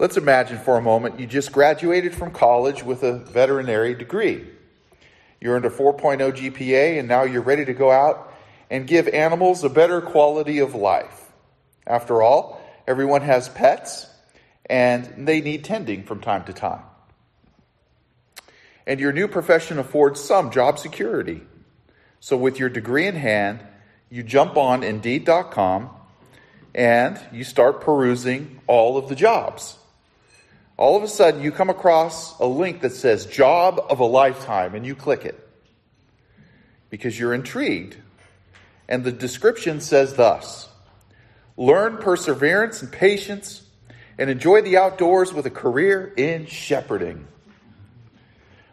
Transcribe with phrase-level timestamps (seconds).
[0.00, 4.46] Let's imagine for a moment you just graduated from college with a veterinary degree.
[5.42, 8.32] You earned a 4.0 GPA, and now you're ready to go out
[8.70, 11.30] and give animals a better quality of life.
[11.86, 14.06] After all, everyone has pets,
[14.64, 16.80] and they need tending from time to time.
[18.86, 21.42] And your new profession affords some job security.
[22.20, 23.60] So, with your degree in hand,
[24.08, 25.90] you jump on Indeed.com
[26.74, 29.76] and you start perusing all of the jobs.
[30.80, 34.74] All of a sudden, you come across a link that says Job of a Lifetime,
[34.74, 35.38] and you click it
[36.88, 37.98] because you're intrigued.
[38.88, 40.70] And the description says thus
[41.58, 43.62] Learn perseverance and patience
[44.16, 47.28] and enjoy the outdoors with a career in shepherding.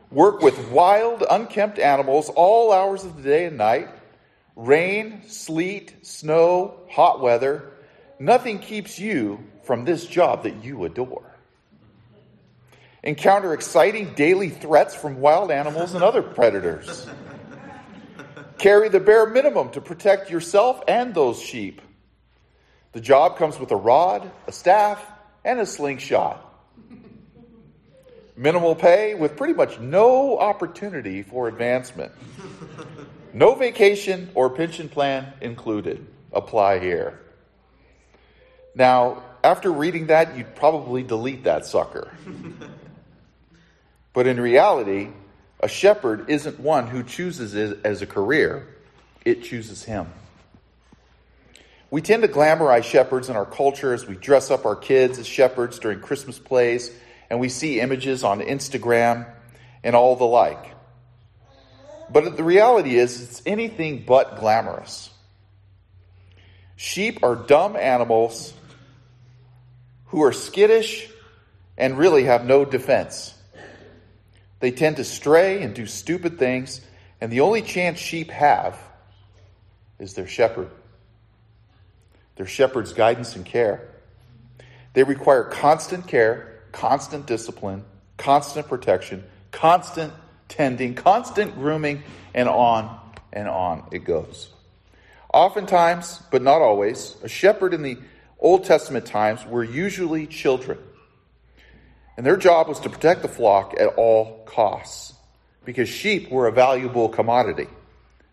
[0.10, 3.90] Work with wild, unkempt animals all hours of the day and night.
[4.56, 7.70] Rain, sleet, snow, hot weather.
[8.18, 11.27] Nothing keeps you from this job that you adore.
[13.04, 17.08] Encounter exciting daily threats from wild animals and other predators.
[18.58, 21.82] Carry the bare minimum to protect yourself and those sheep.
[22.94, 25.04] The job comes with a rod, a staff,
[25.46, 26.44] and a slingshot.
[28.36, 32.12] Minimal pay with pretty much no opportunity for advancement.
[33.34, 36.06] No vacation or pension plan included.
[36.32, 37.20] Apply here.
[38.74, 42.12] Now, after reading that, you'd probably delete that sucker.
[44.18, 45.10] but in reality,
[45.60, 48.68] a shepherd isn't one who chooses it as a career,
[49.24, 50.12] it chooses him.
[51.92, 55.28] We tend to glamorize shepherds in our culture as we dress up our kids as
[55.28, 56.92] shepherds during Christmas plays
[57.30, 59.32] and we see images on Instagram
[59.84, 60.66] and all the like.
[62.12, 65.12] But the reality is, it's anything but glamorous.
[66.76, 68.52] Sheep are dumb animals
[70.06, 71.08] who are skittish
[71.78, 73.36] and really have no defense.
[74.60, 76.82] They tend to stray and do stupid things,
[77.22, 78.80] and the only chance sheep have
[80.00, 80.70] is their shepherd,
[82.36, 83.88] their shepherd's guidance and care.
[84.94, 87.84] They require constant care constant discipline,
[88.18, 90.14] constant protection, constant
[90.48, 92.04] tending, constant grooming,
[92.34, 93.00] and on
[93.34, 94.52] and on it goes.
[95.34, 97.98] Oftentimes, but not always, a shepherd in the
[98.40, 100.78] Old Testament times were usually children.
[102.18, 105.14] And their job was to protect the flock at all costs
[105.64, 107.68] because sheep were a valuable commodity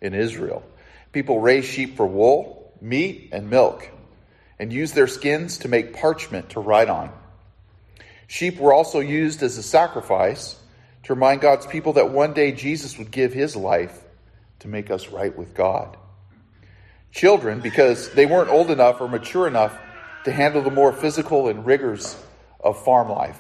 [0.01, 0.65] in Israel.
[1.13, 3.89] People raised sheep for wool, meat, and milk,
[4.59, 7.13] and used their skins to make parchment to write on.
[8.27, 10.57] Sheep were also used as a sacrifice
[11.03, 14.03] to remind God's people that one day Jesus would give his life
[14.61, 15.97] to make us right with God.
[17.13, 19.79] Children, because they weren't old enough or mature enough
[20.25, 22.17] to handle the more physical and rigors
[22.59, 23.39] of farm life.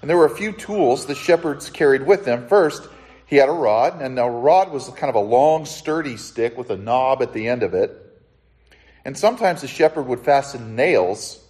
[0.00, 2.48] And there were a few tools the shepherds carried with them.
[2.48, 2.88] First,
[3.26, 6.70] he had a rod, and a rod was kind of a long, sturdy stick with
[6.70, 8.02] a knob at the end of it.
[9.04, 11.40] And sometimes the shepherd would fasten nails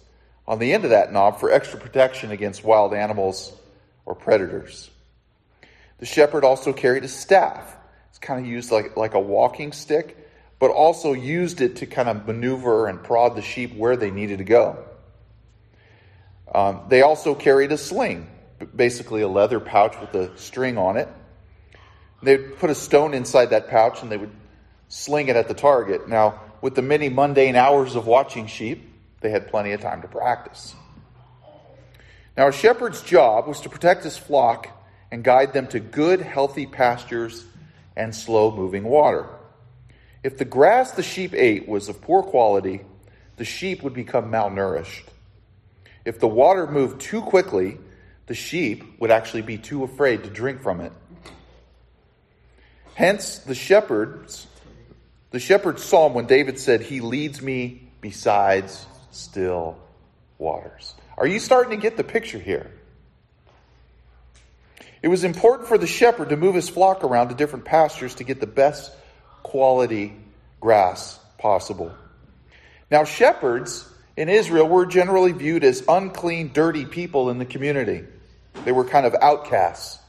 [0.47, 3.53] on the end of that knob for extra protection against wild animals
[4.05, 4.89] or predators.
[5.99, 7.75] The shepherd also carried a staff.
[8.09, 10.17] It's kind of used like, like a walking stick,
[10.59, 14.37] but also used it to kind of maneuver and prod the sheep where they needed
[14.37, 14.83] to go.
[16.53, 18.27] Um, they also carried a sling,
[18.75, 21.07] basically a leather pouch with a string on it.
[22.23, 24.31] They'd put a stone inside that pouch and they would
[24.87, 26.07] sling it at the target.
[26.07, 28.91] Now, with the many mundane hours of watching sheep,
[29.21, 30.75] they had plenty of time to practice.
[32.35, 34.69] Now, a shepherd's job was to protect his flock
[35.11, 37.45] and guide them to good, healthy pastures
[37.95, 39.27] and slow moving water.
[40.23, 42.81] If the grass the sheep ate was of poor quality,
[43.37, 45.05] the sheep would become malnourished.
[46.05, 47.77] If the water moved too quickly,
[48.27, 50.91] the sheep would actually be too afraid to drink from it.
[52.93, 54.47] Hence, the shepherds,
[55.31, 59.77] the shepherd's psalm when David said, He leads me besides still
[60.37, 60.93] waters.
[61.17, 62.71] Are you starting to get the picture here?
[65.01, 68.23] It was important for the shepherd to move his flock around to different pastures to
[68.23, 68.91] get the best
[69.43, 70.13] quality
[70.59, 71.93] grass possible.
[72.89, 78.05] Now, shepherds in Israel were generally viewed as unclean, dirty people in the community.
[78.65, 79.99] They were kind of outcasts.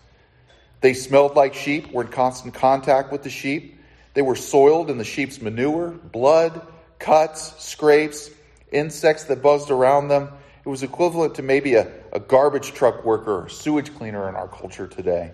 [0.80, 3.78] They smelled like sheep, were in constant contact with the sheep.
[4.14, 6.60] They were soiled in the sheep's manure, blood,
[6.98, 8.30] cuts, scrapes,
[8.72, 10.30] insects that buzzed around them.
[10.64, 14.48] It was equivalent to maybe a, a garbage truck worker or sewage cleaner in our
[14.48, 15.32] culture today.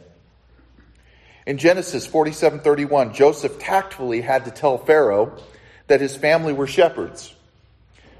[1.46, 5.36] In Genesis 47:31, Joseph tactfully had to tell Pharaoh
[5.88, 7.34] that his family were shepherds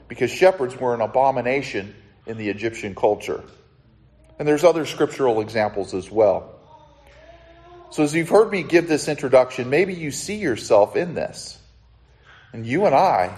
[0.08, 1.94] because shepherds were an abomination
[2.26, 3.42] in the Egyptian culture.
[4.38, 6.50] And there's other scriptural examples as well.
[7.90, 11.58] So, as you've heard me give this introduction, maybe you see yourself in this.
[12.52, 13.36] And you and I,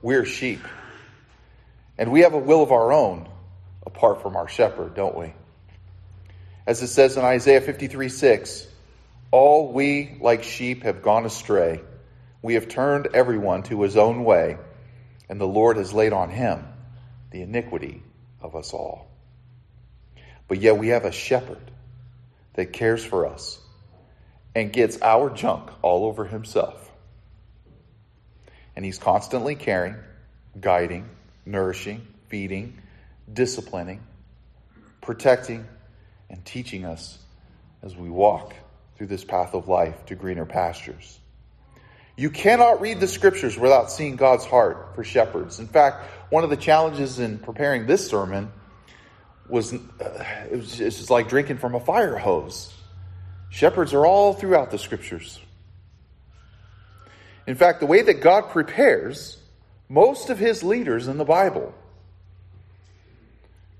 [0.00, 0.60] we're sheep.
[1.98, 3.28] And we have a will of our own
[3.84, 5.34] apart from our shepherd, don't we?
[6.66, 8.66] As it says in Isaiah 53 6,
[9.30, 11.80] all we like sheep have gone astray.
[12.42, 14.56] We have turned everyone to his own way,
[15.28, 16.64] and the Lord has laid on him
[17.30, 18.02] the iniquity
[18.40, 19.09] of us all.
[20.50, 21.70] But yet we have a shepherd
[22.54, 23.60] that cares for us
[24.52, 26.90] and gets our junk all over himself.
[28.74, 29.94] And he's constantly caring,
[30.60, 31.08] guiding,
[31.46, 32.76] nourishing, feeding,
[33.32, 34.00] disciplining,
[35.00, 35.68] protecting,
[36.28, 37.16] and teaching us
[37.84, 38.52] as we walk
[38.96, 41.20] through this path of life to greener pastures.
[42.16, 45.60] You cannot read the scriptures without seeing God's heart for shepherds.
[45.60, 48.50] In fact, one of the challenges in preparing this sermon
[49.50, 49.78] was uh,
[50.50, 52.72] it was just like drinking from a fire hose.
[53.50, 55.40] Shepherds are all throughout the scriptures.
[57.46, 59.36] In fact, the way that God prepares
[59.88, 61.74] most of his leaders in the Bible,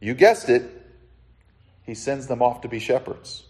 [0.01, 0.65] you guessed it,
[1.85, 3.45] he sends them off to be shepherds.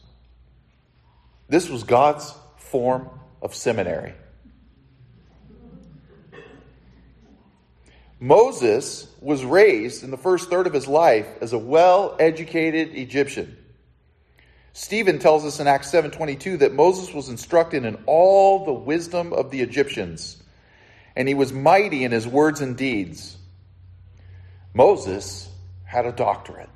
[1.49, 3.09] This was God's form
[3.41, 4.13] of seminary.
[8.21, 13.57] Moses was raised in the first third of his life as a well-educated Egyptian.
[14.75, 19.51] Stephen tells us in Acts 7:22 that Moses was instructed in all the wisdom of
[19.51, 20.37] the Egyptians,
[21.17, 23.39] and he was mighty in his words and deeds.
[24.75, 25.49] Moses
[25.85, 26.69] had a doctorate.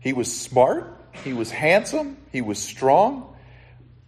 [0.00, 0.86] He was smart,
[1.24, 3.34] he was handsome, he was strong,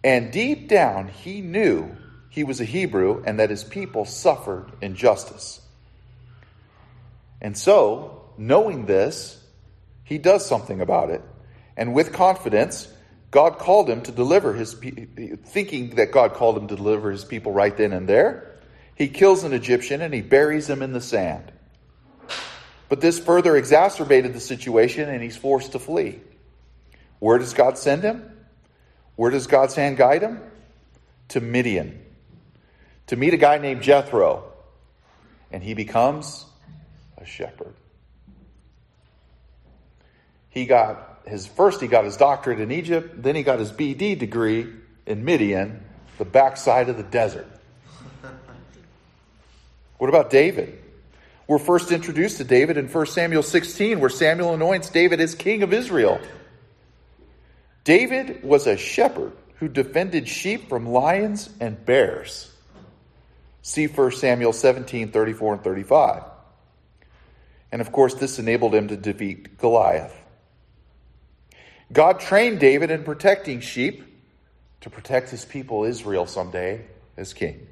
[0.05, 1.97] and deep down he knew
[2.38, 5.61] he was a Hebrew and that his people suffered injustice.
[7.40, 9.43] And so, knowing this,
[10.05, 11.20] he does something about it.
[11.76, 12.87] And with confidence,
[13.32, 17.25] God called him to deliver his people thinking that God called him to deliver his
[17.25, 18.55] people right then and there.
[18.94, 21.50] He kills an Egyptian and he buries him in the sand.
[22.88, 26.20] But this further exacerbated the situation and he's forced to flee.
[27.19, 28.23] Where does God send him?
[29.17, 30.41] Where does God's hand guide him?
[31.31, 32.00] To Midian,
[33.08, 34.44] to meet a guy named Jethro,
[35.50, 36.44] and he becomes
[37.16, 37.75] a shepherd.
[40.50, 44.19] He got his first, he got his doctorate in Egypt, then he got his BD
[44.19, 44.66] degree
[45.06, 45.84] in Midian,
[46.19, 47.49] the backside of the desert.
[49.99, 50.78] What about David?
[51.49, 55.64] We're first introduced to David in 1 Samuel 16, where Samuel anoints David as king
[55.64, 56.20] of Israel.
[57.82, 62.52] David was a shepherd who defended sheep from lions and bears.
[63.69, 66.23] See 1 Samuel 17, 34 and 35.
[67.70, 70.17] And of course, this enabled him to defeat Goliath.
[71.93, 74.05] God trained David in protecting sheep
[74.81, 76.87] to protect his people Israel someday
[77.19, 77.67] as king.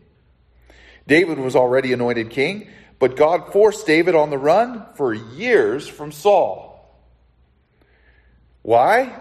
[1.06, 6.12] David was already anointed king, but God forced David on the run for years from
[6.12, 6.94] Saul.
[8.60, 9.18] Why?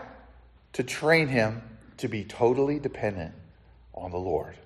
[0.73, 1.61] To train him
[1.99, 3.33] to be totally dependent
[3.93, 4.57] on the Lord.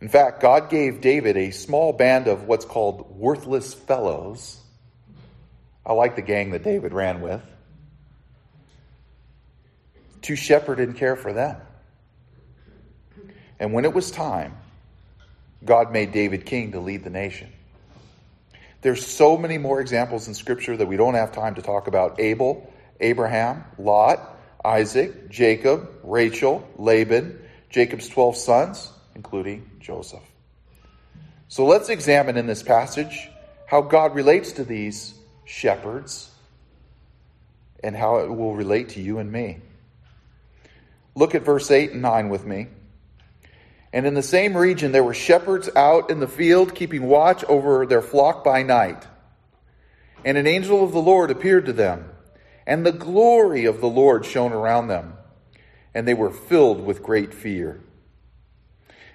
[0.00, 4.58] In fact, God gave David a small band of what's called worthless fellows.
[5.84, 7.42] I like the gang that David ran with.
[10.22, 11.56] To shepherd and care for them.
[13.58, 14.56] And when it was time,
[15.64, 17.52] God made David king to lead the nation.
[18.80, 22.18] There's so many more examples in Scripture that we don't have time to talk about.
[22.18, 30.22] Abel, Abraham, Lot, Isaac, Jacob, Rachel, Laban, Jacob's 12 sons, including Joseph.
[31.48, 33.28] So let's examine in this passage
[33.66, 35.12] how God relates to these
[35.44, 36.30] shepherds
[37.84, 39.58] and how it will relate to you and me.
[41.14, 42.68] Look at verse 8 and 9 with me.
[43.92, 47.84] And in the same region, there were shepherds out in the field, keeping watch over
[47.84, 49.06] their flock by night.
[50.24, 52.08] And an angel of the Lord appeared to them,
[52.66, 55.12] and the glory of the Lord shone around them,
[55.92, 57.82] and they were filled with great fear.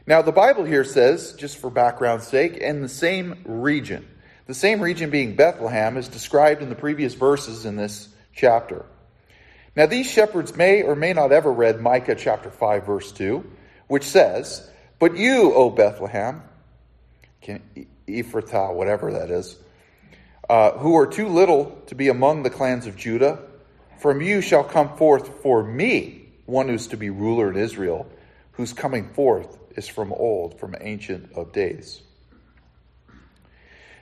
[0.08, 4.08] Now, the Bible here says, just for background's sake, in the same region.
[4.46, 8.86] The same region being Bethlehem is described in the previous verses in this chapter.
[9.76, 13.44] Now, these shepherds may or may not ever read Micah chapter 5, verse 2
[13.88, 14.68] which says,
[15.00, 16.44] But you, O Bethlehem,
[18.08, 19.58] Ephrathah, whatever that is,
[20.50, 23.40] uh, who are too little to be among the clans of Judah,
[24.00, 28.08] from you shall come forth for me one who's to be ruler in Israel,
[28.58, 32.02] whose coming forth is from old, from ancient of days.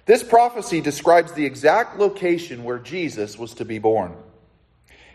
[0.05, 4.15] This prophecy describes the exact location where Jesus was to be born.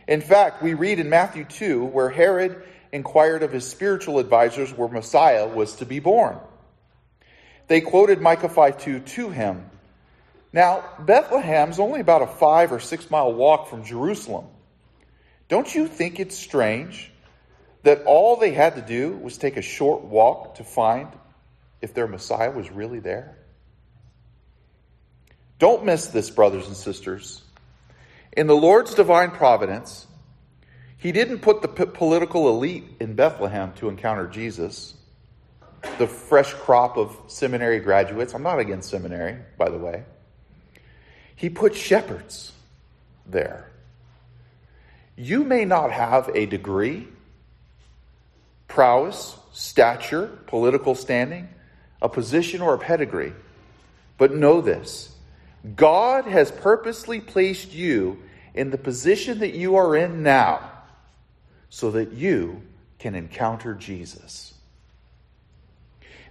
[0.06, 4.88] In fact, we read in Matthew 2 where Herod inquired of his spiritual advisors where
[4.88, 6.38] Messiah was to be born.
[7.66, 9.70] They quoted Micah 5 2 to him.
[10.54, 14.46] Now, Bethlehem's only about a five or six mile walk from Jerusalem.
[15.48, 17.10] Don't you think it's strange
[17.82, 21.08] that all they had to do was take a short walk to find
[21.80, 23.36] if their Messiah was really there?
[25.58, 27.42] Don't miss this, brothers and sisters.
[28.32, 30.06] In the Lord's divine providence,
[30.98, 34.94] He didn't put the political elite in Bethlehem to encounter Jesus,
[35.98, 38.34] the fresh crop of seminary graduates.
[38.34, 40.04] I'm not against seminary, by the way.
[41.36, 42.52] He put shepherds
[43.26, 43.70] there.
[45.16, 47.06] You may not have a degree,
[48.68, 51.48] prowess, stature, political standing,
[52.00, 53.32] a position, or a pedigree,
[54.16, 55.12] but know this
[55.74, 58.22] God has purposely placed you
[58.54, 60.70] in the position that you are in now
[61.70, 62.62] so that you
[62.98, 64.54] can encounter Jesus.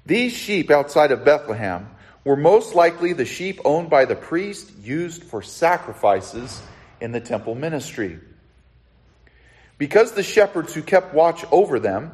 [0.06, 1.90] These sheep outside of Bethlehem
[2.24, 6.62] were most likely the sheep owned by the priest used for sacrifices
[7.02, 8.20] in the temple ministry.
[9.78, 12.12] Because the shepherds who kept watch over them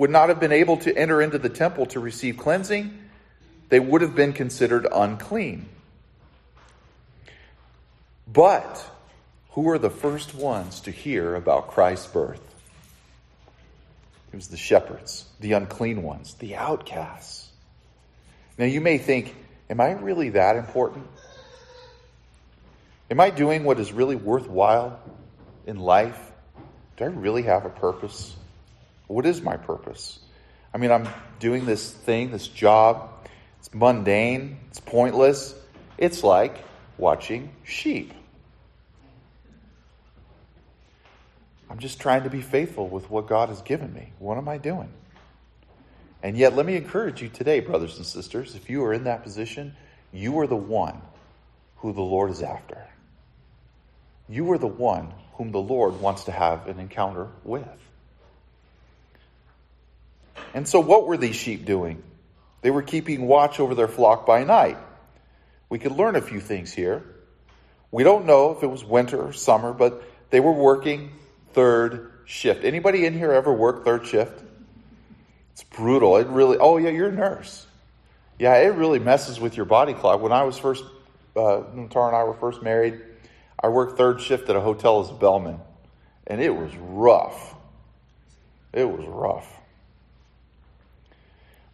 [0.00, 2.98] would not have been able to enter into the temple to receive cleansing,
[3.68, 5.68] they would have been considered unclean.
[8.26, 8.82] But
[9.50, 12.40] who were the first ones to hear about Christ's birth?
[14.32, 17.50] It was the shepherds, the unclean ones, the outcasts.
[18.56, 19.36] Now you may think,
[19.68, 21.06] am I really that important?
[23.10, 24.98] Am I doing what is really worthwhile
[25.66, 26.18] in life?
[26.96, 28.34] Do I really have a purpose?
[29.10, 30.20] What is my purpose?
[30.72, 31.08] I mean, I'm
[31.40, 33.10] doing this thing, this job.
[33.58, 35.52] It's mundane, it's pointless.
[35.98, 36.56] It's like
[36.96, 38.14] watching sheep.
[41.68, 44.12] I'm just trying to be faithful with what God has given me.
[44.20, 44.92] What am I doing?
[46.22, 49.24] And yet, let me encourage you today, brothers and sisters, if you are in that
[49.24, 49.74] position,
[50.12, 51.02] you are the one
[51.78, 52.86] who the Lord is after.
[54.28, 57.89] You are the one whom the Lord wants to have an encounter with.
[60.54, 62.02] And so, what were these sheep doing?
[62.62, 64.76] They were keeping watch over their flock by night.
[65.68, 67.04] We could learn a few things here.
[67.90, 71.10] We don't know if it was winter or summer, but they were working
[71.52, 72.64] third shift.
[72.64, 74.42] Anybody in here ever work third shift?
[75.52, 76.16] It's brutal.
[76.16, 77.66] It really, oh yeah, you're a nurse.
[78.38, 80.20] Yeah, it really messes with your body clock.
[80.20, 80.84] When I was first,
[81.36, 83.00] uh, Tara and I were first married,
[83.62, 85.60] I worked third shift at a hotel as a bellman,
[86.26, 87.54] and it was rough.
[88.72, 89.59] It was rough.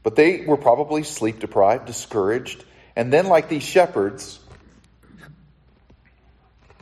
[0.06, 4.38] But they were probably sleep deprived, discouraged, and then, like these shepherds,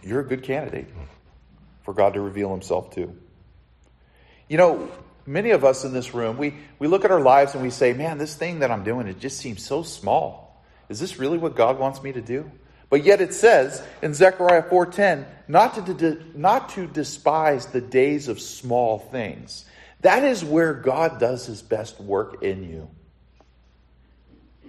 [0.03, 0.89] you're a good candidate
[1.85, 3.17] for God to reveal himself to.
[4.47, 4.91] You know,
[5.25, 7.95] many of us in this room, we, we look at our lives and we say,
[7.95, 10.63] man, this thing that I'm doing, it just seems so small.
[10.91, 12.51] Is this really what God wants me to do?
[12.91, 18.39] But yet it says in Zechariah 4:10 not to not to despise the days of
[18.39, 19.65] small things.
[20.03, 22.91] That is where God does his best work in you.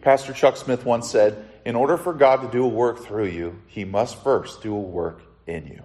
[0.06, 3.60] Pastor Chuck Smith once said, in order for God to do a work through you,
[3.66, 5.84] he must first do a work in you.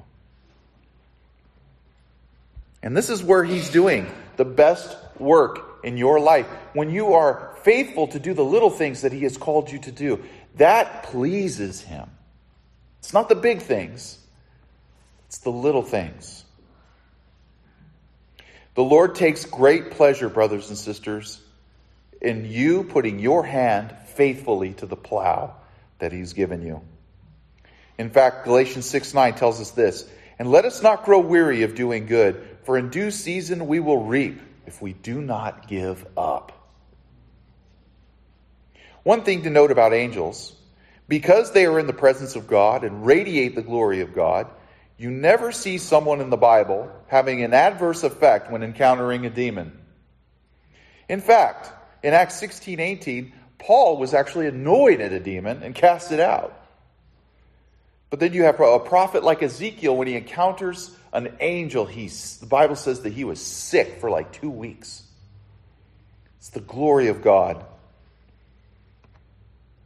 [2.82, 6.46] And this is where he's doing the best work in your life.
[6.74, 9.90] When you are faithful to do the little things that he has called you to
[9.90, 10.22] do,
[10.56, 12.10] that pleases him.
[12.98, 14.18] It's not the big things,
[15.28, 16.44] it's the little things.
[18.74, 21.40] The Lord takes great pleasure, brothers and sisters,
[22.20, 25.54] in you putting your hand faithfully to the plow
[25.98, 26.82] that He's given you.
[27.98, 31.74] In fact, Galatians 6 9 tells us this And let us not grow weary of
[31.74, 36.52] doing good, for in due season we will reap if we do not give up.
[39.02, 40.54] One thing to note about angels
[41.08, 44.46] because they are in the presence of God and radiate the glory of God,
[44.96, 49.76] you never see someone in the Bible having an adverse effect when encountering a demon.
[51.08, 51.72] In fact,
[52.04, 56.56] in Acts 16 18, Paul was actually annoyed at a demon and cast it out.
[58.10, 62.46] But then you have a prophet like Ezekiel, when he encounters an angel, he's, the
[62.46, 65.02] Bible says that he was sick for like two weeks.
[66.38, 67.64] It's the glory of God.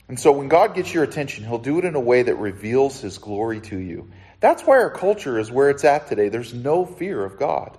[0.08, 3.00] And so when God gets your attention, He'll do it in a way that reveals
[3.00, 4.10] His glory to you.
[4.40, 6.28] That's why our culture is where it's at today.
[6.28, 7.76] There's no fear of God,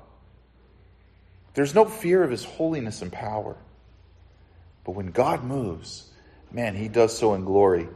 [1.54, 3.56] there's no fear of His holiness and power.
[4.86, 6.10] But when God moves,
[6.51, 7.89] man, He does so in glory.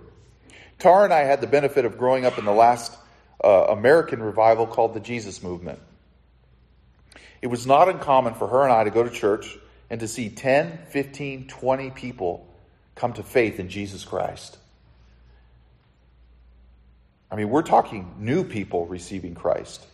[0.79, 2.97] Tara and I had the benefit of growing up in the last
[3.43, 5.79] uh, American revival called the Jesus Movement.
[7.41, 9.57] It was not uncommon for her and I to go to church
[9.89, 12.47] and to see 10, 15, 20 people
[12.95, 14.57] come to faith in Jesus Christ.
[17.31, 19.85] I mean, we're talking new people receiving Christ.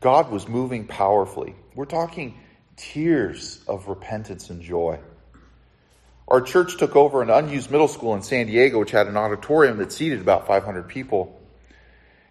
[0.00, 1.54] God was moving powerfully.
[1.74, 2.38] We're talking
[2.76, 4.98] tears of repentance and joy.
[6.30, 9.78] Our church took over an unused middle school in San Diego, which had an auditorium
[9.78, 11.40] that seated about 500 people.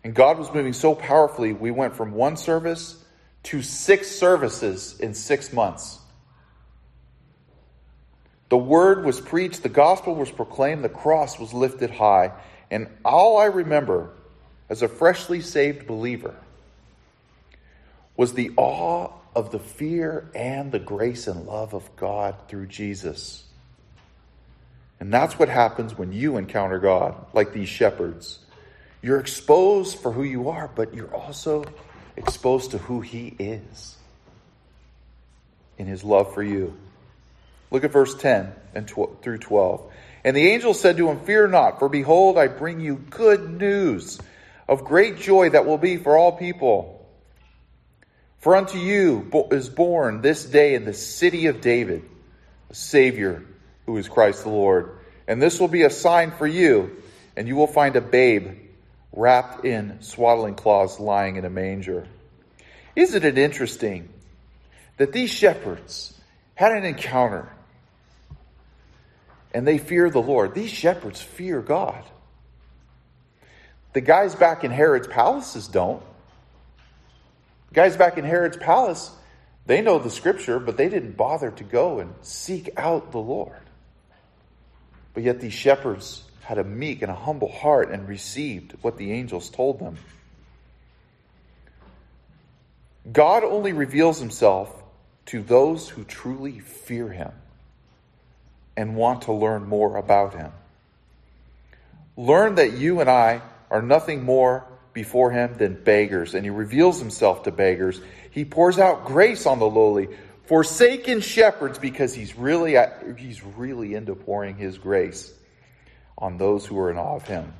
[0.05, 3.03] And God was moving so powerfully, we went from one service
[3.43, 5.99] to six services in six months.
[8.47, 12.31] The word was preached, the gospel was proclaimed, the cross was lifted high.
[12.71, 14.11] And all I remember
[14.69, 16.35] as a freshly saved believer
[18.15, 23.43] was the awe of the fear and the grace and love of God through Jesus.
[24.99, 28.39] And that's what happens when you encounter God, like these shepherds.
[29.01, 31.63] You're exposed for who you are, but you're also
[32.17, 33.95] exposed to who He is
[35.77, 36.75] in His love for you.
[37.71, 39.91] Look at verse 10 and tw- through 12.
[40.23, 44.19] And the angel said to him, Fear not, for behold, I bring you good news
[44.67, 47.07] of great joy that will be for all people.
[48.39, 52.03] For unto you is born this day in the city of David
[52.69, 53.45] a Savior
[53.89, 54.99] who is Christ the Lord.
[55.27, 57.01] And this will be a sign for you,
[57.35, 58.51] and you will find a babe
[59.11, 62.05] wrapped in swaddling cloths lying in a manger.
[62.95, 64.07] Isn't it interesting
[64.97, 66.13] that these shepherds
[66.53, 67.51] had an encounter
[69.55, 70.53] and they fear the Lord?
[70.53, 72.03] These shepherds fear God.
[73.93, 76.03] The guys back in Herod's palaces don't.
[77.69, 79.09] The guys back in Herod's palace,
[79.65, 83.57] they know the scripture, but they didn't bother to go and seek out the Lord.
[85.19, 89.11] But yet these shepherds had a meek and a humble heart and received what the
[89.11, 89.97] angels told them.
[93.11, 94.73] God only reveals himself
[95.25, 97.33] to those who truly fear him
[98.77, 100.53] and want to learn more about him.
[102.15, 104.63] Learn that you and I are nothing more
[104.93, 107.99] before him than beggars, and he reveals himself to beggars.
[108.31, 110.07] He pours out grace on the lowly,
[110.49, 115.31] forsaken shepherds because he's really uh, he's really into pouring his grace
[116.17, 117.53] on those who are in awe of him.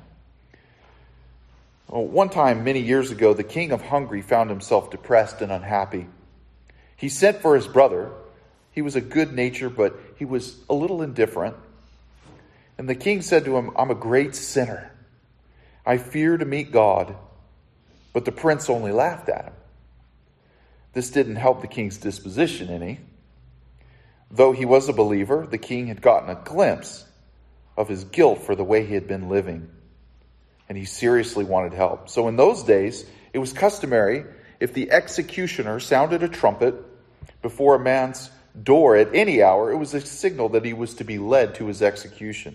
[1.86, 6.08] Well, one time, many years ago, the king of Hungary found himself depressed and unhappy.
[6.96, 8.10] He sent for his brother.
[8.72, 11.54] He was a good nature, but he was a little indifferent.
[12.76, 14.90] And the king said to him, I'm a great sinner.
[15.86, 17.14] I fear to meet God.
[18.12, 19.52] But the prince only laughed at him.
[20.92, 23.00] This didn't help the king's disposition any.
[24.30, 27.04] Though he was a believer, the king had gotten a glimpse
[27.76, 29.70] of his guilt for the way he had been living,
[30.68, 32.08] and he seriously wanted help.
[32.08, 34.24] So in those days, it was customary
[34.60, 36.74] if the executioner sounded a trumpet
[37.40, 38.30] before a man's
[38.62, 41.66] door at any hour, it was a signal that he was to be led to
[41.66, 42.54] his execution.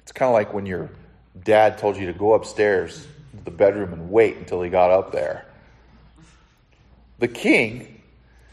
[0.00, 0.90] It's kind of like when your
[1.42, 5.10] dad told you to go upstairs to the bedroom and wait until he got up
[5.10, 5.45] there.
[7.18, 8.02] The king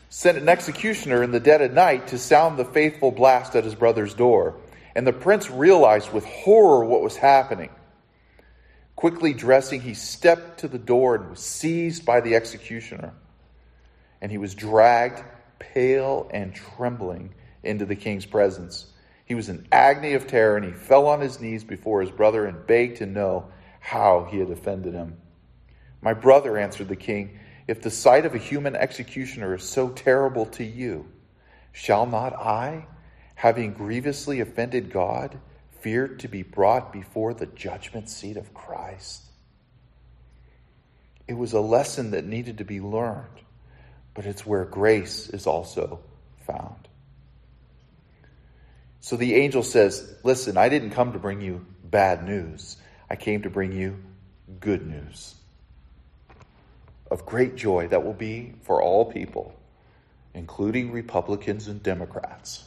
[0.10, 3.76] sent an executioner in the dead of night to sound the faithful blast at his
[3.76, 4.56] brother's door.
[4.95, 7.69] And the prince realized with horror what was happening.
[8.95, 13.13] Quickly dressing, he stepped to the door and was seized by the executioner.
[14.21, 15.23] And he was dragged,
[15.60, 18.86] pale and trembling, into the king's presence.
[19.26, 22.45] He was in agony of terror, and he fell on his knees before his brother
[22.45, 23.47] and begged to know
[23.80, 25.17] how he had offended him.
[26.02, 30.45] My brother, answered the king, if the sight of a human executioner is so terrible
[30.47, 31.08] to you,
[31.71, 32.88] shall not I,
[33.36, 35.39] having grievously offended God,
[35.80, 39.23] fear to be brought before the judgment seat of Christ?
[41.28, 43.41] It was a lesson that needed to be learned,
[44.13, 46.02] but it's where grace is also
[46.45, 46.88] found.
[48.99, 52.78] So the angel says, Listen, I didn't come to bring you bad news.
[53.10, 53.99] I came to bring you
[54.60, 55.36] good news
[57.13, 59.54] of great joy that will be for all people,
[60.34, 62.63] including Republicans and Democrats.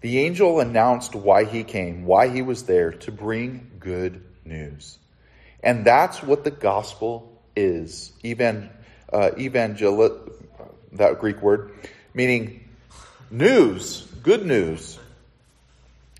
[0.00, 4.98] The angel announced why he came, why he was there to bring good news.
[5.62, 8.10] And that's what the gospel is.
[8.24, 8.68] Even,
[9.12, 10.18] uh, evangel,
[10.94, 11.70] that Greek word,
[12.14, 12.68] meaning
[13.30, 14.98] news, good news.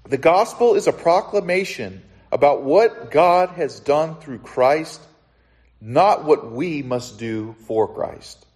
[0.09, 5.01] The gospel is a proclamation about what God has done through Christ,
[5.81, 8.47] not what we must do for Christ.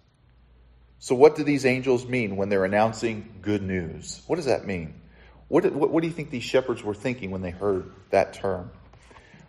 [0.99, 4.21] So, what do these angels mean when they're announcing good news?
[4.27, 4.95] What does that mean?
[5.47, 8.71] What, what, what, do you think these shepherds were thinking when they heard that term?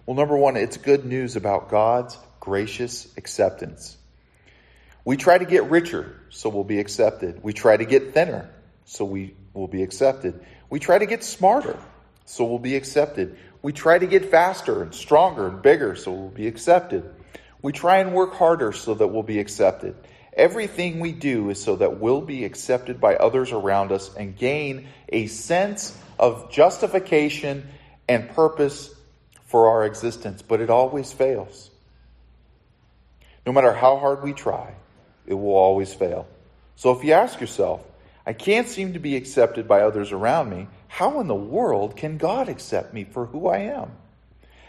[0.04, 3.96] Well, number one, it's good news about God's gracious acceptance.
[5.04, 7.42] We try to get richer, so we'll be accepted.
[7.42, 8.50] We try to get thinner,
[8.84, 10.38] so we will be accepted.
[10.70, 11.78] We try to get smarter,
[12.24, 13.36] so we'll be accepted.
[13.62, 17.08] We try to get faster and stronger and bigger, so we'll be accepted.
[17.62, 19.96] We try and work harder so that we'll be accepted.
[20.32, 24.88] Everything we do is so that we'll be accepted by others around us and gain
[25.08, 27.66] a sense of justification
[28.08, 28.94] and purpose
[29.44, 31.70] for our existence, but it always fails.
[33.46, 34.74] No matter how hard we try,
[35.26, 36.26] it will always fail.
[36.74, 37.82] So if you ask yourself,
[38.26, 42.18] I can't seem to be accepted by others around me, how in the world can
[42.18, 43.92] God accept me for who I am?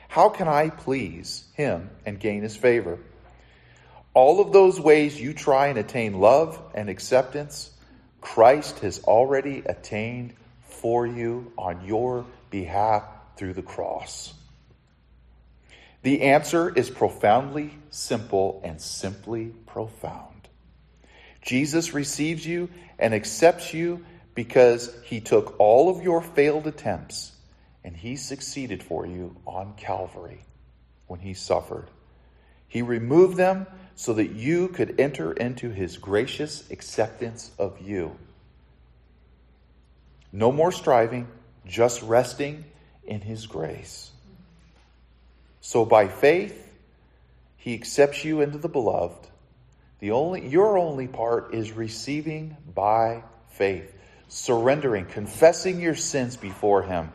[0.08, 3.00] How can I please Him and gain His favor?
[4.14, 7.72] All of those ways you try and attain love and acceptance,
[8.22, 13.04] Christ has already attained for you on your behalf
[13.38, 14.34] through the cross.
[16.04, 20.37] The answer is profoundly simple and simply profound.
[21.48, 22.68] Jesus receives you
[23.00, 24.04] and accepts you
[24.36, 27.32] because he took all of your failed attempts
[27.86, 30.42] and he succeeded for you on Calvary
[31.08, 31.88] when he suffered.
[32.68, 38.18] He removed them so that you could enter into his gracious acceptance of you.
[40.34, 41.30] No more striving,
[41.66, 42.66] just resting
[43.06, 44.12] in his grace.
[45.62, 46.74] So by faith,
[47.56, 49.30] he accepts you into the beloved.
[50.00, 53.92] The only your only part is receiving by faith,
[54.28, 57.12] surrendering, confessing your sins before him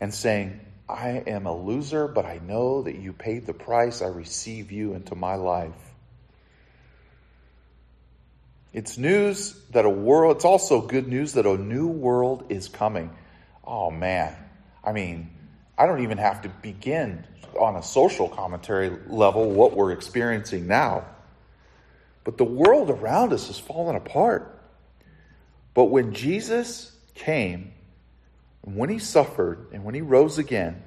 [0.00, 4.02] and saying, I am a loser, but I know that you paid the price.
[4.02, 5.72] I receive you into my life.
[8.72, 13.10] It's news that a world, it's also good news that a new world is coming.
[13.64, 14.36] Oh man.
[14.84, 15.30] I mean,
[15.78, 17.24] I don't even have to begin
[17.58, 21.06] on a social commentary level what we're experiencing now.
[22.26, 24.60] But the world around us has fallen apart.
[25.74, 27.70] But when Jesus came,
[28.64, 30.82] and when he suffered, and when he rose again,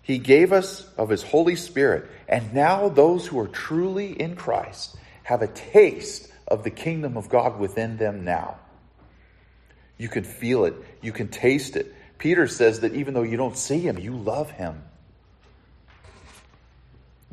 [0.00, 2.10] he gave us of his Holy Spirit.
[2.26, 7.28] And now those who are truly in Christ have a taste of the kingdom of
[7.28, 8.56] God within them now.
[9.98, 11.94] You can feel it, you can taste it.
[12.16, 14.82] Peter says that even though you don't see him, you love him.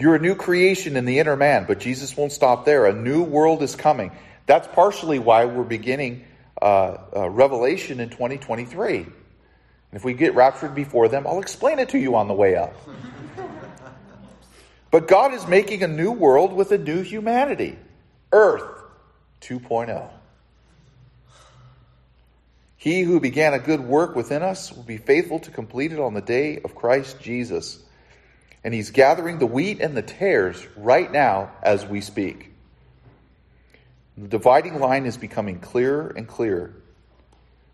[0.02, 2.88] You're a new creation in the inner man, but Jesus won't stop there.
[2.88, 4.12] A new world is coming.
[4.48, 6.26] That's partially why we're beginning
[6.60, 8.98] uh, uh, Revelation in 2023.
[8.98, 9.06] And
[9.92, 12.74] if we get raptured before them, I'll explain it to you on the way up.
[14.90, 17.78] but God is making a new world with a new humanity.
[18.32, 18.82] Earth
[19.42, 20.10] 2.0.
[22.76, 26.16] He who began a good work within us will be faithful to complete it on
[26.16, 27.84] the day of Christ Jesus.
[28.63, 32.52] And he's gathering the wheat and the tares right now as we speak.
[34.17, 36.74] The dividing line is becoming clearer and clearer.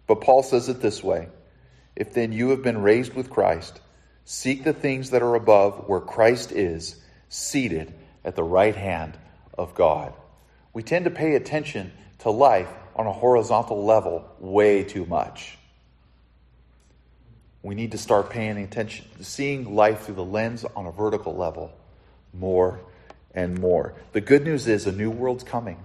[0.06, 1.28] But Paul says it this way
[1.96, 3.82] If then you have been raised with Christ,
[4.24, 6.96] seek the things that are above where Christ is,
[7.28, 9.18] seated at the right hand
[9.58, 10.14] of God
[10.78, 15.58] we tend to pay attention to life on a horizontal level way too much.
[17.64, 21.72] We need to start paying attention, seeing life through the lens on a vertical level
[22.34, 22.80] more
[23.34, 23.94] and more.
[24.14, 25.78] The good news is a new world's coming.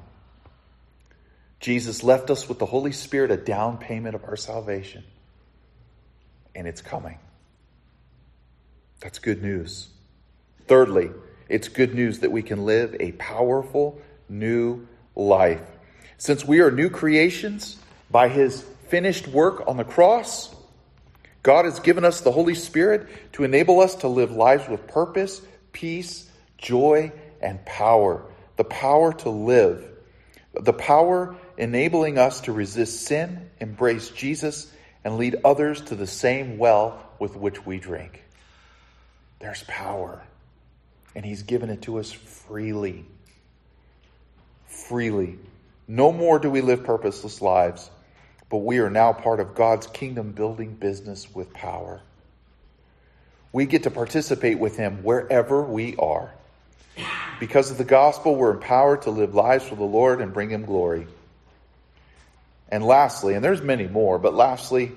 [1.60, 5.04] Jesus left us with the Holy Spirit, a down payment of our salvation,
[6.54, 7.18] and it's coming.
[9.00, 9.88] That's good news.
[10.66, 11.10] Thirdly,
[11.48, 15.62] it's good news that we can live a powerful, new life.
[16.18, 17.76] Since we are new creations
[18.10, 20.51] by his finished work on the cross,
[21.42, 25.42] God has given us the Holy Spirit to enable us to live lives with purpose,
[25.72, 28.22] peace, joy, and power.
[28.56, 29.84] The power to live.
[30.54, 34.70] The power enabling us to resist sin, embrace Jesus,
[35.04, 38.22] and lead others to the same well with which we drink.
[39.40, 40.22] There's power,
[41.16, 43.04] and He's given it to us freely
[44.72, 45.38] freely.
[45.86, 47.90] No more do we live purposeless lives,
[48.52, 52.02] but we are now part of God's kingdom building business with power.
[53.50, 56.30] We get to participate with Him wherever we are.
[57.40, 60.66] Because of the gospel, we're empowered to live lives for the Lord and bring Him
[60.66, 61.06] glory.
[62.68, 64.92] And lastly, and there's many more, but lastly,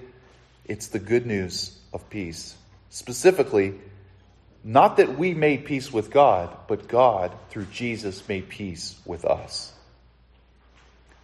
[0.66, 2.58] it's the good news of peace.
[2.90, 3.76] Specifically,
[4.66, 9.72] not that we made peace with God, but God, through Jesus, made peace with us.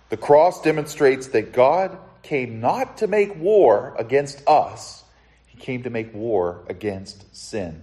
[0.07, 5.03] The cross demonstrates that God came not to make war against us,
[5.47, 7.81] He came to make war against sin.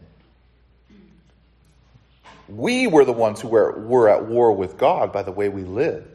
[2.49, 5.65] We were the ones who were, were at war with God by the way we
[5.65, 6.09] lived.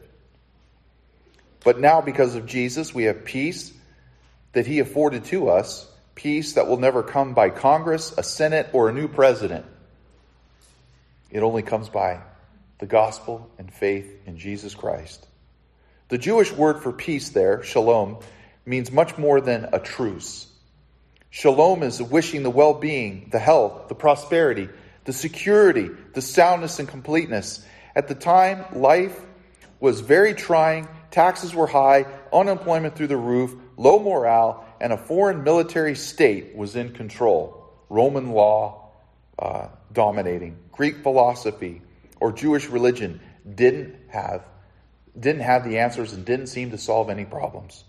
[1.62, 3.72] But now, because of Jesus, we have peace
[4.52, 8.88] that He afforded to us, peace that will never come by Congress, a Senate, or
[8.88, 9.64] a new president.
[11.30, 12.20] It only comes by
[12.78, 15.26] the gospel and faith in Jesus Christ.
[16.08, 18.18] The Jewish word for peace there, shalom,
[18.66, 20.46] means much more than a truce.
[21.30, 24.68] Shalom is wishing the well being, the health, the prosperity,
[25.04, 27.64] the security, the soundness and completeness.
[27.96, 29.18] At the time, life
[29.80, 35.42] was very trying, taxes were high, unemployment through the roof, low morale, and a foreign
[35.42, 37.72] military state was in control.
[37.88, 38.90] Roman law
[39.38, 40.58] uh, dominating.
[40.72, 41.82] Greek philosophy
[42.20, 43.20] or Jewish religion
[43.54, 44.44] didn't have,
[45.18, 47.84] didn't have the answers and didn't seem to solve any problems.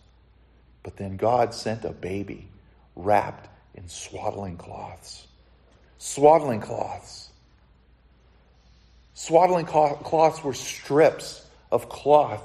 [0.83, 2.47] But then God sent a baby
[2.95, 5.27] wrapped in swaddling cloths
[6.05, 7.29] swaddling cloths.
[9.15, 12.43] Swaddling cloths were strips of cloth.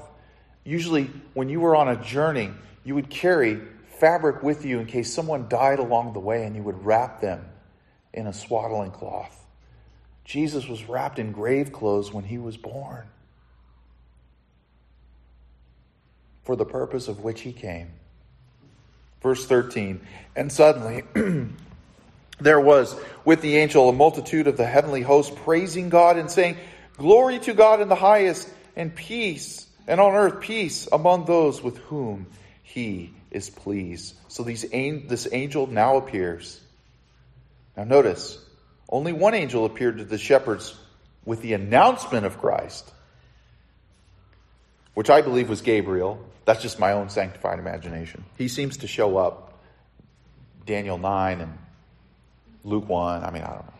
[0.63, 2.49] Usually, when you were on a journey,
[2.83, 3.59] you would carry
[3.99, 7.45] fabric with you in case someone died along the way, and you would wrap them
[8.13, 9.37] in a swaddling cloth.
[10.25, 13.05] Jesus was wrapped in grave clothes when he was born
[16.43, 17.91] for the purpose of which he came.
[19.21, 20.01] Verse 13,
[20.35, 21.03] and suddenly
[22.39, 26.57] there was with the angel a multitude of the heavenly host praising God and saying,
[26.97, 31.77] Glory to God in the highest, and peace, and on earth peace among those with
[31.77, 32.27] whom
[32.63, 34.15] he is pleased.
[34.27, 36.59] So these, this angel now appears.
[37.77, 38.37] Now notice,
[38.89, 40.75] only one angel appeared to the shepherds
[41.25, 42.91] with the announcement of Christ,
[44.93, 46.23] which I believe was Gabriel.
[46.45, 48.23] That's just my own sanctified imagination.
[48.37, 49.59] He seems to show up,
[50.65, 51.57] Daniel 9 and
[52.63, 53.23] Luke 1.
[53.23, 53.73] I mean, I don't know.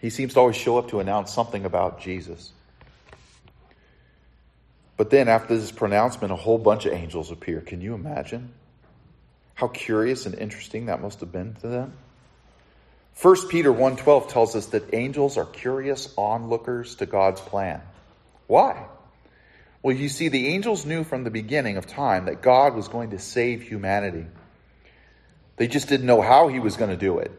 [0.00, 2.52] He seems to always show up to announce something about Jesus.
[4.96, 7.60] But then, after this pronouncement, a whole bunch of angels appear.
[7.60, 8.52] Can you imagine
[9.54, 11.94] how curious and interesting that must have been to them?
[13.20, 17.80] 1 Peter 1:12 tells us that angels are curious onlookers to God's plan.
[18.46, 18.84] Why?
[19.84, 23.10] Well, you see the angels knew from the beginning of time that God was going
[23.10, 24.24] to save humanity.
[25.58, 27.30] They just didn't know how he was going to do it.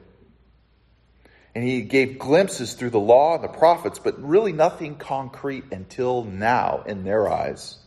[1.56, 6.24] And he gave glimpses through the law and the prophets, but really nothing concrete until
[6.24, 7.80] now in their eyes.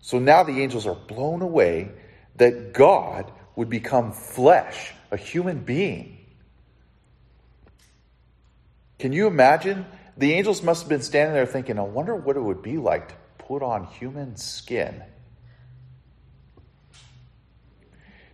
[0.00, 1.90] So now the angels are blown away
[2.36, 6.16] that God would become flesh, a human being.
[8.98, 9.84] Can you imagine?
[10.18, 13.08] The angels must have been standing there thinking, I wonder what it would be like
[13.08, 15.00] to put on human skin.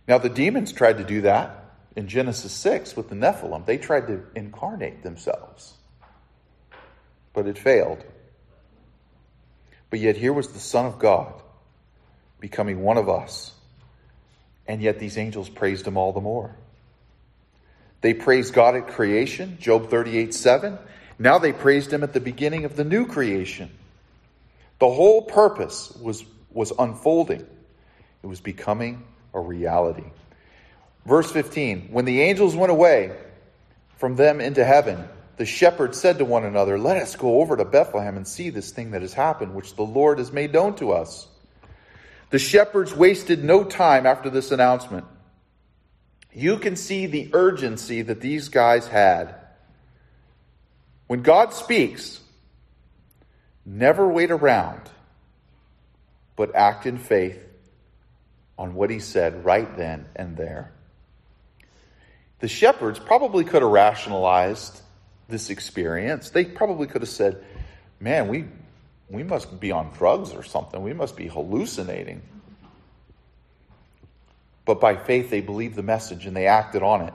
[0.07, 1.63] Now, the demons tried to do that
[1.95, 3.65] in Genesis 6 with the Nephilim.
[3.65, 5.75] They tried to incarnate themselves,
[7.33, 8.03] but it failed.
[9.91, 11.33] But yet, here was the Son of God
[12.39, 13.51] becoming one of us.
[14.67, 16.55] And yet, these angels praised him all the more.
[18.01, 20.79] They praised God at creation, Job 38 7.
[21.17, 23.69] Now they praised him at the beginning of the new creation.
[24.79, 30.03] The whole purpose was, was unfolding, it was becoming a reality.
[31.05, 33.15] Verse 15 When the angels went away
[33.97, 37.65] from them into heaven, the shepherds said to one another, Let us go over to
[37.65, 40.91] Bethlehem and see this thing that has happened, which the Lord has made known to
[40.91, 41.27] us.
[42.29, 45.05] The shepherds wasted no time after this announcement.
[46.33, 49.35] You can see the urgency that these guys had.
[51.07, 52.19] When God speaks,
[53.65, 54.81] never wait around,
[56.35, 57.39] but act in faith
[58.57, 60.71] on what he said right then and there.
[62.39, 64.81] The shepherds probably could have rationalized
[65.27, 66.29] this experience.
[66.29, 67.43] They probably could have said,
[67.99, 68.45] Man, we,
[69.09, 70.83] we must be on drugs or something.
[70.83, 72.21] We must be hallucinating.
[74.65, 77.13] But by faith, they believed the message and they acted on it.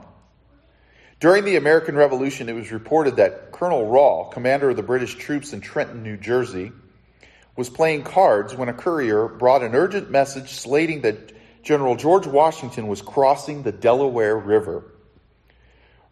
[1.21, 5.53] During the American Revolution, it was reported that Colonel Rahl, commander of the British troops
[5.53, 6.71] in Trenton, New Jersey,
[7.55, 11.31] was playing cards when a courier brought an urgent message slating that
[11.61, 14.83] General George Washington was crossing the Delaware River.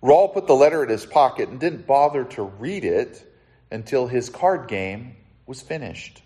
[0.03, 3.25] Rahl put the letter in his pocket and didn't bother to read it
[3.71, 5.15] until his card game
[5.47, 6.21] was finished.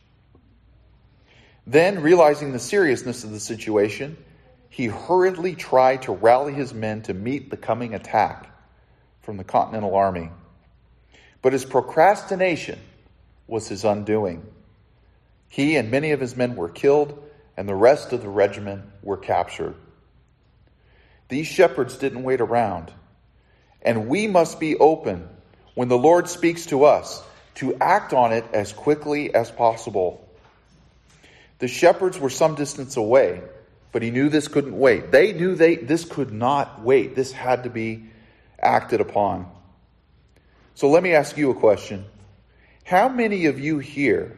[1.65, 4.17] Then, realizing the seriousness of the situation,
[4.69, 8.50] he hurriedly tried to rally his men to meet the coming attack
[9.24, 10.30] from the Continental Army.
[11.42, 12.80] But his procrastination
[13.48, 14.46] was his undoing.
[15.50, 17.22] He and many of his men were killed,
[17.58, 19.76] and the rest of the regiment were captured.
[21.30, 22.92] These shepherds didn't wait around.
[23.82, 25.28] And we must be open
[25.76, 27.22] when the Lord speaks to us
[27.56, 30.28] to act on it as quickly as possible.
[31.60, 33.42] The shepherds were some distance away,
[33.92, 35.12] but he knew this couldn't wait.
[35.12, 37.16] They knew they this could not wait.
[37.16, 38.06] This had to be
[38.63, 39.49] acted upon.
[40.76, 42.06] So let me ask you a question.
[42.84, 44.38] How many of you here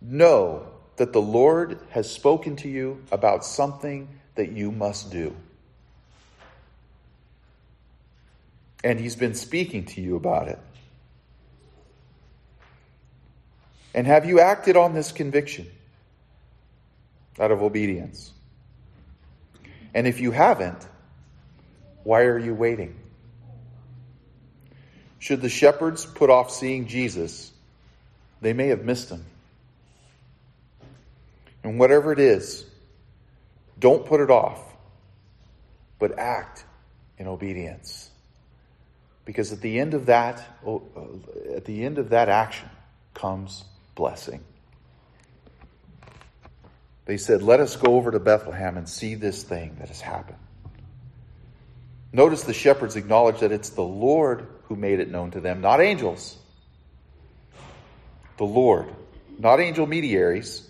[0.00, 5.34] know that the Lord has spoken to you about something that you must do?
[8.84, 10.58] And he's been speaking to you about it.
[13.94, 15.66] And have you acted on this conviction
[17.38, 18.32] out of obedience?
[19.94, 20.86] And if you haven't,
[22.02, 22.98] why are you waiting?
[25.22, 27.52] Should the shepherds put off seeing Jesus,
[28.40, 29.24] they may have missed him.
[31.62, 32.64] And whatever it is,
[33.78, 34.60] don't put it off,
[36.00, 36.64] but act
[37.18, 38.10] in obedience.
[39.24, 42.68] Because at the end of that, oh, uh, at the end of that action
[43.14, 43.62] comes
[43.94, 44.42] blessing.
[47.04, 50.38] They said, Let us go over to Bethlehem and see this thing that has happened.
[52.12, 55.82] Notice the shepherds acknowledge that it's the Lord who made it known to them, not
[55.82, 56.34] angels.
[58.38, 58.88] The Lord,
[59.38, 60.66] not angel mediaries.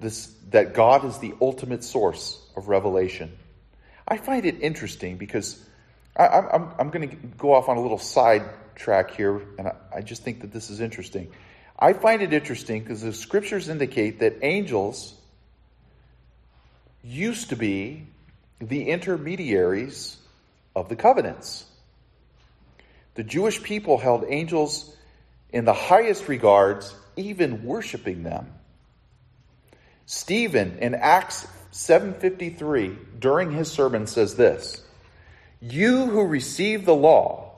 [0.00, 3.36] This, that God is the ultimate source of revelation.
[4.06, 5.60] I find it interesting because
[6.16, 8.44] I, am I'm, going to go off on a little side
[8.76, 11.32] track here, and I, I just think that this is interesting.
[11.76, 15.14] I find it interesting because the scriptures indicate that angels
[17.02, 18.06] used to be
[18.60, 20.16] the intermediaries
[20.76, 21.64] of the covenants.
[23.18, 24.94] The Jewish people held angels
[25.50, 28.46] in the highest regards, even worshiping them.
[30.06, 34.84] Stephen in Acts 7:53 during his sermon says this,
[35.60, 37.54] "You who receive the law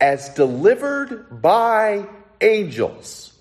[0.00, 2.08] as delivered by
[2.40, 3.34] angels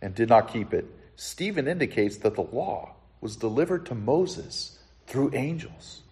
[0.00, 0.86] and did not keep it.
[1.16, 6.02] Stephen indicates that the law was delivered to Moses through angels.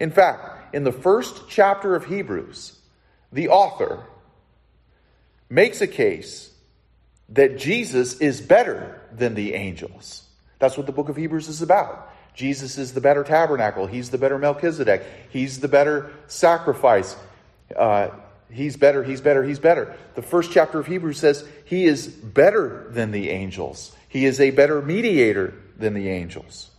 [0.00, 2.80] In fact, in the first chapter of Hebrews,
[3.32, 4.04] the author
[5.48, 6.50] makes a case
[7.30, 10.24] that Jesus is better than the angels.
[10.58, 12.12] That's what the book of Hebrews is about.
[12.34, 13.86] Jesus is the better tabernacle.
[13.86, 15.02] He's the better Melchizedek.
[15.30, 17.16] He's the better sacrifice.
[17.74, 18.10] Uh,
[18.50, 19.96] He's better, he's better, he's better.
[20.14, 23.94] The first chapter of Hebrews says he is better than the angels.
[24.08, 26.70] He is a better mediator than the angels.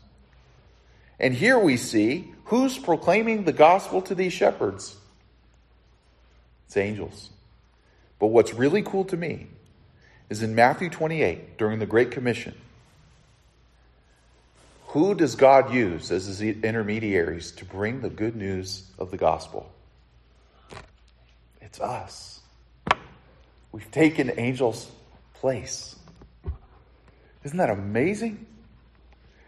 [1.20, 4.96] And here we see who's proclaiming the gospel to these shepherds?
[6.68, 7.30] It's angels.
[8.20, 9.48] But what's really cool to me
[10.30, 12.56] is in Matthew 28, during the Great Commission,
[14.88, 19.72] who does God use as his intermediaries to bring the good news of the gospel?
[21.62, 22.42] It's us.
[23.72, 24.90] We've taken angels'
[25.36, 25.96] place.
[27.44, 28.46] Isn't that amazing?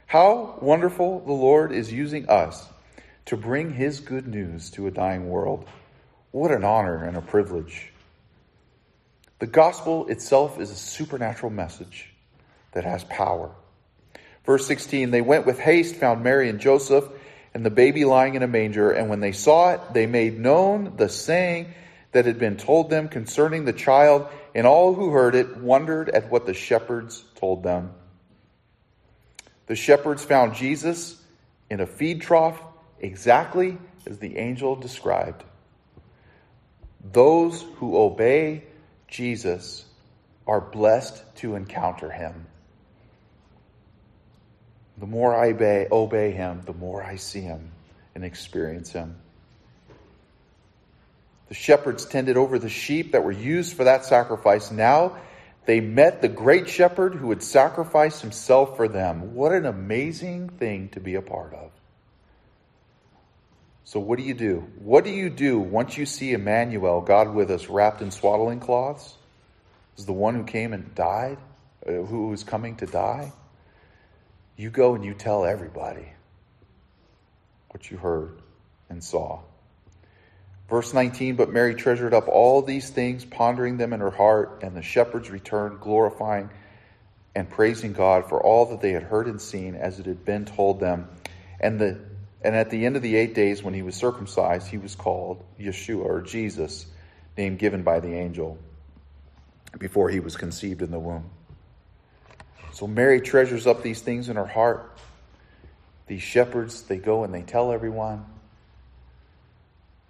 [0.06, 2.68] How wonderful the Lord is using us
[3.26, 5.68] to bring his good news to a dying world.
[6.32, 7.92] What an honor and a privilege.
[9.40, 12.14] The gospel itself is a supernatural message
[12.74, 13.50] that has power.
[14.46, 17.06] Verse 16 They went with haste, found Mary and Joseph,
[17.54, 20.98] and the baby lying in a manger, and when they saw it, they made known
[20.98, 21.74] the saying
[22.12, 26.30] that had been told them concerning the child, and all who heard it wondered at
[26.30, 27.92] what the shepherds told them.
[29.68, 31.20] The shepherds found Jesus
[31.70, 32.62] in a feed trough
[33.00, 35.44] exactly as the angel described.
[37.04, 38.64] Those who obey
[39.08, 39.86] Jesus
[40.46, 42.48] are blessed to encounter him.
[44.98, 47.72] The more I obey, obey him, the more I see him
[48.16, 49.16] and experience him.
[51.48, 54.70] The shepherds tended over the sheep that were used for that sacrifice.
[54.70, 55.18] Now
[55.66, 59.34] they met the great shepherd who would sacrifice himself for them.
[59.36, 61.72] What an amazing thing to be a part of.
[63.90, 64.68] So, what do you do?
[64.78, 69.16] What do you do once you see Emmanuel, God with us, wrapped in swaddling cloths?
[69.98, 71.40] Is the one who came and died,
[71.88, 73.34] uh, who was coming to die?
[74.56, 76.06] You go and you tell everybody
[77.72, 78.40] what you heard
[78.90, 79.40] and saw.
[80.70, 84.78] Verse 19, but Mary treasured up all these things, pondering them in her heart, and
[84.78, 86.52] the shepherds returned, glorifying
[87.34, 90.46] and praising God for all that they had heard and seen as it had been
[90.46, 91.10] told them.
[91.60, 92.09] And the
[92.42, 95.44] and at the end of the eight days when he was circumcised, he was called
[95.60, 96.86] Yeshua or Jesus,
[97.38, 98.58] name given by the angel
[99.78, 101.30] before he was conceived in the womb.
[102.72, 104.98] So Mary treasures up these things in her heart.
[106.08, 108.26] These shepherds, they go and they tell everyone.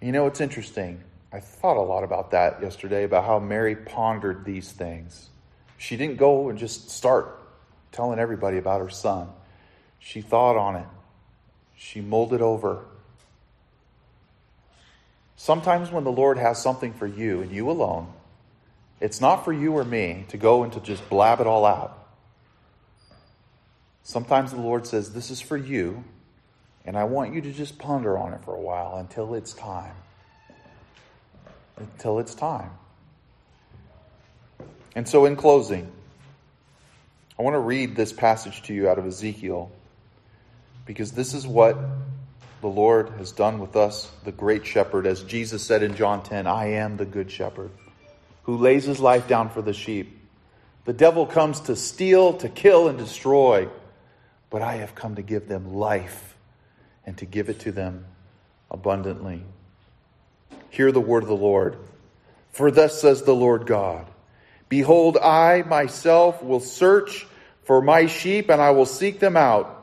[0.00, 1.02] You know, it's interesting.
[1.32, 5.28] I thought a lot about that yesterday, about how Mary pondered these things.
[5.78, 7.40] She didn't go and just start
[7.92, 9.28] telling everybody about her son.
[9.98, 10.86] She thought on it,
[11.80, 12.84] she mulled it over.
[15.34, 18.12] Sometimes when the Lord has something for you and you alone,
[19.00, 22.06] it's not for you or me to go and to just blab it all out.
[24.02, 26.04] Sometimes the Lord says, This is for you,
[26.84, 29.94] and I want you to just ponder on it for a while until it's time.
[31.78, 32.72] Until it's time.
[34.94, 35.90] And so, in closing,
[37.38, 39.72] I want to read this passage to you out of Ezekiel
[40.86, 41.78] because this is what
[42.60, 45.06] the Lord has done with us, the great shepherd.
[45.06, 47.70] As Jesus said in John 10, I am the good shepherd
[48.44, 50.18] who lays his life down for the sheep.
[50.84, 53.68] The devil comes to steal, to kill, and destroy,
[54.48, 56.36] but I have come to give them life
[57.06, 58.04] and to give it to them
[58.70, 59.42] abundantly.
[60.70, 61.76] Hear the word of the Lord.
[62.52, 64.06] For thus says the Lord God
[64.68, 67.26] Behold, I myself will search
[67.64, 69.79] for my sheep, and I will seek them out.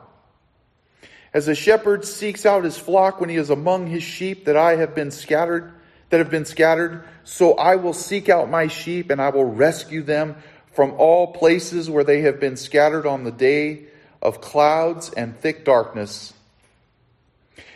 [1.34, 4.76] As a shepherd seeks out his flock when he is among his sheep that I
[4.76, 5.72] have been scattered,
[6.10, 10.02] that have been scattered, so I will seek out my sheep and I will rescue
[10.02, 10.36] them
[10.72, 13.84] from all places where they have been scattered on the day
[14.22, 16.32] of clouds and thick darkness.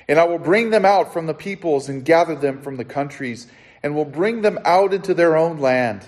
[0.09, 3.47] And I will bring them out from the peoples and gather them from the countries
[3.83, 6.07] and will bring them out into their own land.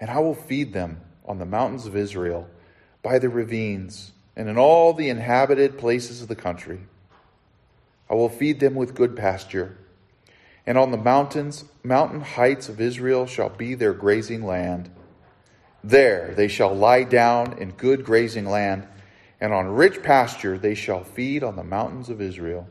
[0.00, 2.48] And I will feed them on the mountains of Israel,
[3.02, 6.80] by the ravines, and in all the inhabited places of the country.
[8.08, 9.76] I will feed them with good pasture
[10.66, 14.90] and on the mountains, mountain heights of Israel shall be their grazing land.
[15.82, 18.86] There they shall lie down in good grazing land,
[19.40, 22.68] and on rich pasture they shall feed on the mountains of Israel.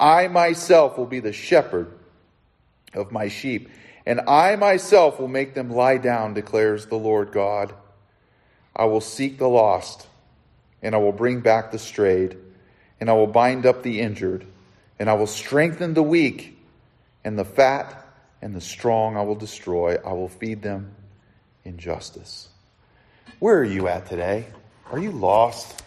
[0.00, 1.96] I myself will be the shepherd
[2.94, 3.68] of my sheep,
[4.04, 7.74] and I myself will make them lie down, declares the Lord God.
[8.74, 10.07] I will seek the lost,
[10.82, 12.36] and I will bring back the strayed,
[13.00, 14.46] and I will bind up the injured,
[14.98, 16.58] and I will strengthen the weak
[17.24, 18.06] and the fat
[18.40, 19.96] and the strong I will destroy.
[19.96, 20.94] I will feed them
[21.64, 22.48] in justice.
[23.38, 24.46] Where are you at today?
[24.90, 25.82] Are you lost?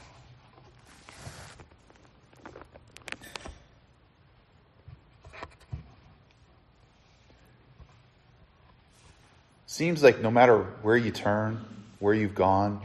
[9.66, 11.66] Seems like no matter where you turn,
[12.00, 12.82] where you've gone,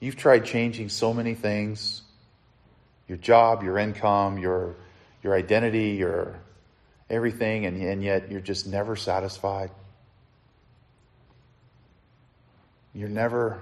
[0.00, 2.02] you've tried changing so many things
[3.08, 4.74] your job, your income, your,
[5.22, 6.34] your identity, your
[7.08, 9.70] everything, and, and yet you're just never satisfied.
[12.92, 13.60] You're never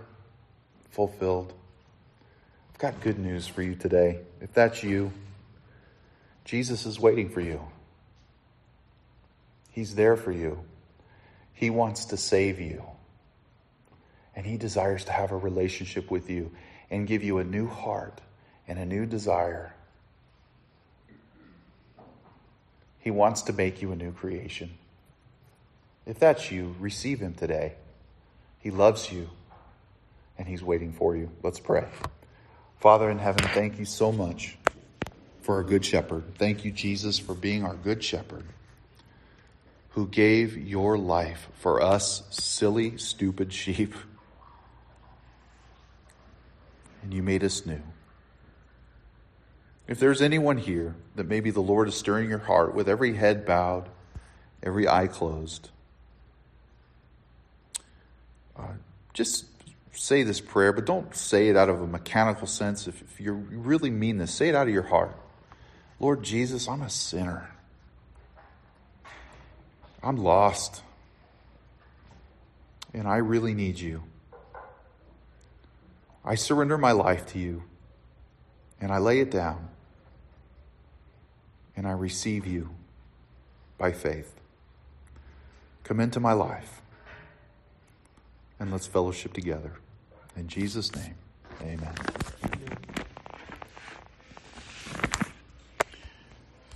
[0.93, 1.53] fulfilled.
[2.73, 4.21] I've got good news for you today.
[4.41, 5.13] If that's you,
[6.45, 7.61] Jesus is waiting for you.
[9.73, 10.61] He's there for you.
[11.53, 12.85] He wants to save you.
[14.37, 16.51] And He desires to have a relationship with you
[16.91, 18.21] and give you a new heart
[18.67, 19.75] and a new desire
[23.05, 24.71] He wants to make you a new creation.
[26.07, 27.75] If that's you, receive Him today.
[28.61, 29.29] He loves you
[30.39, 31.31] and He's waiting for you.
[31.43, 31.85] Let's pray.
[32.81, 34.57] Father in heaven, thank you so much
[35.43, 36.25] for our good shepherd.
[36.39, 38.47] Thank you, Jesus, for being our good shepherd
[39.91, 43.95] who gave your life for us, silly, stupid sheep.
[47.05, 47.83] And you made us new.
[49.87, 53.45] If there's anyone here that maybe the Lord is stirring your heart with every head
[53.45, 53.91] bowed,
[54.63, 55.69] every eye closed,
[58.57, 58.69] uh,
[59.13, 59.45] just
[59.93, 62.89] say this prayer, but don't say it out of a mechanical sense.
[62.89, 65.15] If, if you really mean this, say it out of your heart.
[66.01, 67.51] Lord Jesus, I'm a sinner.
[70.03, 70.83] I'm lost.
[72.95, 74.03] And I really need you.
[76.25, 77.65] I surrender my life to you
[78.81, 79.69] and I lay it down
[81.77, 82.71] and I receive you
[83.79, 84.33] by faith.
[85.83, 86.81] Come into my life
[88.59, 89.73] and let's fellowship together.
[90.37, 91.15] In Jesus' name,
[91.61, 91.95] amen.